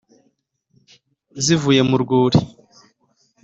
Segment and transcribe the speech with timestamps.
[1.43, 2.39] zivuye mu rwuri